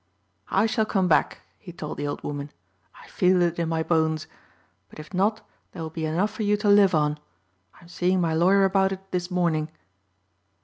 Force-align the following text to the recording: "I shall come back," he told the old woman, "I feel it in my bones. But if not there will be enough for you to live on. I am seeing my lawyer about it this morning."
"I 0.49 0.65
shall 0.65 0.87
come 0.87 1.07
back," 1.07 1.41
he 1.59 1.71
told 1.71 1.97
the 1.99 2.07
old 2.07 2.23
woman, 2.23 2.49
"I 3.03 3.07
feel 3.07 3.39
it 3.43 3.59
in 3.59 3.69
my 3.69 3.83
bones. 3.83 4.25
But 4.89 4.97
if 4.97 5.13
not 5.13 5.47
there 5.73 5.83
will 5.83 5.91
be 5.91 6.07
enough 6.07 6.31
for 6.31 6.41
you 6.41 6.57
to 6.57 6.69
live 6.69 6.95
on. 6.95 7.19
I 7.75 7.83
am 7.83 7.87
seeing 7.87 8.19
my 8.19 8.33
lawyer 8.33 8.65
about 8.65 8.91
it 8.93 9.11
this 9.11 9.29
morning." 9.29 9.69